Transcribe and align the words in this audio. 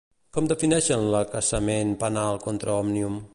Com 0.37 0.47
defineixen 0.51 1.03
l'acaçament 1.15 1.93
penal 2.05 2.43
contra 2.47 2.79
Òmnium? 2.79 3.23